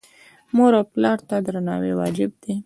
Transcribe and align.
مور 0.55 0.71
او 0.79 0.83
پلار 0.93 1.17
ته 1.27 1.35
درناوی 1.45 1.93
واجب 1.99 2.31
دی 2.41 2.53